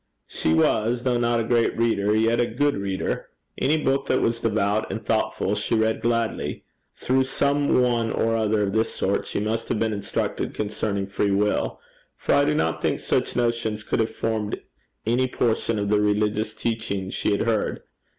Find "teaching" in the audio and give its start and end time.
16.55-17.11